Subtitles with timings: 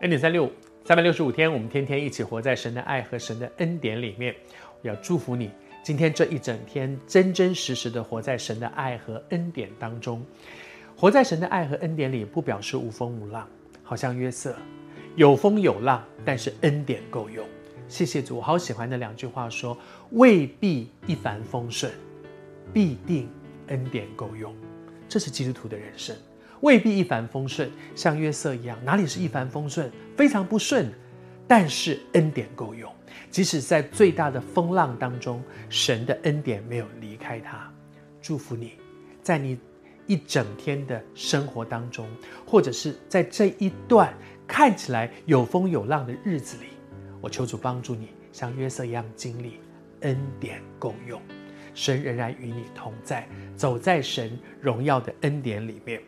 [0.00, 0.52] 恩典三六五，
[0.84, 4.32] 三百六十五天，我们天天一起活在神的爱和神的恩典里面。
[4.80, 5.50] 我要祝福你，
[5.82, 10.24] 今天这一整天真真实实的活在神的爱和恩典当中。
[10.96, 13.48] 活在神的爱和恩典里，不表示无风无浪，
[13.82, 14.54] 好像约瑟，
[15.16, 17.44] 有风有浪，但是恩典够用。
[17.88, 19.76] 谢谢主，我好喜欢那两句话说：
[20.10, 21.92] 未必一帆风顺，
[22.72, 23.28] 必定
[23.66, 24.54] 恩典够用。
[25.08, 26.14] 这是基督徒的人生。
[26.60, 29.90] 未必一帆风顺，像约瑟一样，哪里是一帆风顺？
[30.16, 30.90] 非常不顺，
[31.46, 32.92] 但是恩典够用。
[33.30, 37.72] 即使在最大的风浪当中，神的恩典没有离开他。
[38.20, 38.72] 祝福你，
[39.22, 39.58] 在你
[40.06, 42.08] 一整天的生活当中，
[42.46, 44.12] 或者是在这一段
[44.46, 46.68] 看起来有风有浪的日子里，
[47.20, 49.60] 我求主帮助你，像约瑟一样经历
[50.00, 51.20] 恩典够用。
[51.78, 56.02] 神仍然与你同在，走在神荣耀的恩典里面。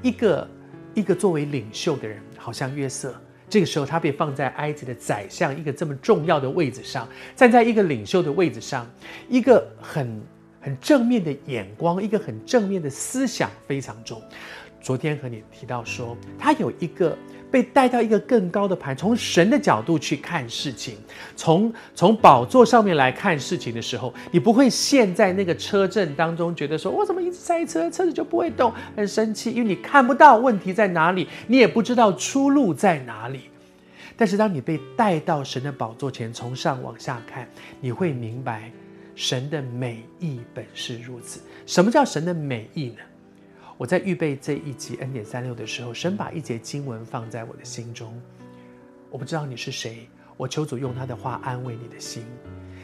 [0.00, 0.48] 一个
[0.94, 3.14] 一个作为领袖的人，好像约瑟，
[3.46, 8.90] 这个时候他被放在埃及的宰相一个这么重要的位置上，站在一个领袖的位置上，
[9.28, 10.22] 一个很
[10.58, 14.22] 很正面的眼光，一个很正面的思想非常重。
[14.80, 17.14] 昨天和你提到说，他有一个。
[17.50, 20.96] 被带到一个更高的盘，从神的角度去看事情，
[21.34, 33.40] 从从宝座上面来看事情的时候，你不会陷在那个车阵当中，觉得说我怎么一直塞车，车子就不会动，很生气，因为你看不到问题在哪里，你也不知道出路在哪里。
[34.16, 37.48] 但是当你被带到神的宝座前，从上往下看，
[37.80, 38.70] 你会明白
[39.14, 41.40] 神的美意本是如此。
[41.66, 42.96] 什么叫神的美意呢？
[43.80, 48.20] 我在预备这一集 N 点三六的时候，神把一节经文放在我的心中。
[49.08, 52.22] 我不知道你是谁，我求主用他的话安慰你的心。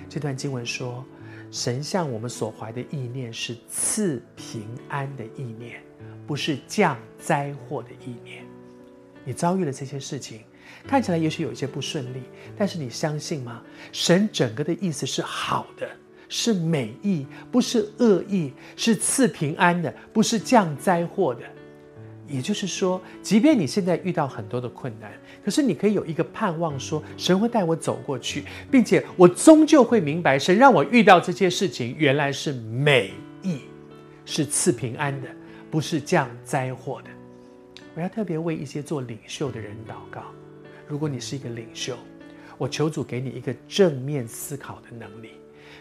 [0.09, 1.05] 这段经文说，
[1.51, 5.83] 神向我们所怀的意念是赐平安的意念，
[6.27, 8.43] 不是降灾祸的意念。
[9.23, 10.45] 你遭遇了这些事情，
[10.89, 12.23] 看起来也许有一些不顺利，
[12.57, 13.63] 但是你相信吗？
[13.93, 15.87] 神整个的意思是好的。
[16.29, 21.43] 是美意，不是恶意；是赐平安的，不是降灾祸的。
[22.29, 25.13] 也就是说，即便你现在遇到很多的困难，
[25.45, 33.13] 可是你可以有一个盼望说，神会带我走过去，并且我终究会明白，神让我遇到这些事情，原来是美
[33.45, 33.61] 意，
[34.25, 35.29] 是赐平安的，
[35.71, 37.11] 不是降灾祸的。
[37.95, 40.25] 我要特别为一些做领袖的人祷告。
[40.89, 41.97] 如果你是一个领袖，
[42.59, 45.31] 我求主给你一个正面思考的能力。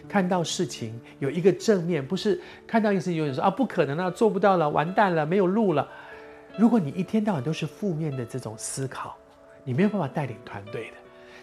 [0.07, 5.88] 看到事情有一个正面，不是看到一个事情有人说啊，不可能啊，做不到了，完蛋了，没有路了。
[6.57, 9.16] 如果你一天到晚都是负面的这种思考，
[9.63, 10.97] 你没有办法带领团队的。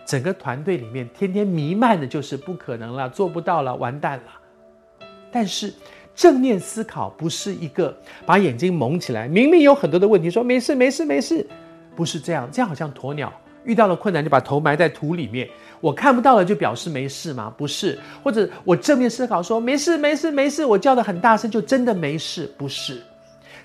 [0.04, 5.06] 整个团队里面天天弥漫的就是不可能了，做不到了，完蛋了。
[5.30, 5.72] 但是
[6.14, 11.46] 正面思考不是一个把眼睛蒙起来，明明有很多的问题，说没事没事没事，
[11.94, 13.32] 不是这样，这样好像鸵鸟。
[13.64, 15.48] 遇到了困难就把头埋在土里面，
[15.80, 17.52] 我看不到了就表示没事吗？
[17.56, 22.46] 不是，或者我正面思考说没事没事没事，我叫得很大声就真的没事？
[22.58, 23.02] 不是，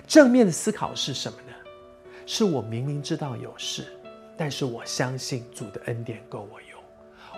[0.06, 1.54] 正面的思考是什么呢？
[2.26, 3.86] 是我明明知道有事，
[4.36, 6.80] 但是我相信主的恩典够我用，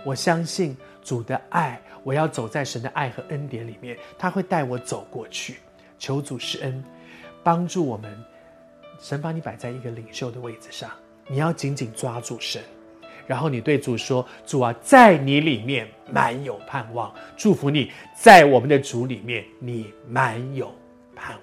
[0.05, 5.59] 我相信主的爱，我要走在神的爱和恩典里面，他会带我走过去。
[5.99, 6.83] 求主施恩，
[7.43, 8.11] 帮助我们，
[8.99, 10.91] 神把你摆在一个领袖的位置上。
[11.31, 12.61] 你要紧紧抓住神，
[13.25, 17.15] 然后你对主说：“主啊，在你里面满有盼望。
[17.37, 20.75] 祝福你，在我们的主里面，你满有
[21.15, 21.41] 盼望。”